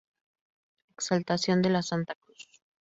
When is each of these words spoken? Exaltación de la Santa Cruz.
Exaltación 0.95 1.61
de 1.61 1.69
la 1.69 1.83
Santa 1.83 2.15
Cruz. 2.15 2.47